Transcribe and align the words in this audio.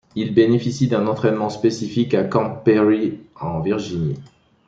Il 0.15 0.33
bénéficie 0.33 0.87
d'un 0.87 1.05
entraînement 1.05 1.51
spécifique 1.51 2.15
à 2.15 2.23
Camp 2.23 2.55
Peary 2.65 3.19
en 3.39 3.59
Virginie. 3.61 4.17